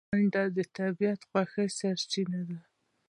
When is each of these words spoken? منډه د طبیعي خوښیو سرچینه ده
منډه 0.09 0.43
د 0.55 0.57
طبیعي 0.77 1.15
خوښیو 1.29 1.75
سرچینه 1.79 2.41
ده 2.47 2.59